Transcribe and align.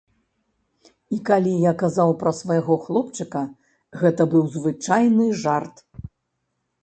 І 1.15 1.17
калі 1.27 1.51
я 1.65 1.73
казаў 1.81 2.13
пра 2.23 2.31
свайго 2.39 2.77
хлопчыка, 2.87 3.41
гэта 4.05 4.21
быў 4.31 4.43
звычайны 4.57 5.25
жарт. 5.45 5.75